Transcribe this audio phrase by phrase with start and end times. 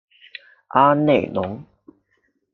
[0.69, 1.63] 阿内龙。